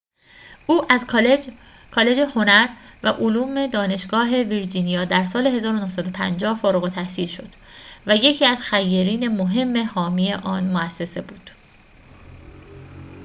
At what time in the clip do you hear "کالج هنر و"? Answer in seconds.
1.97-3.07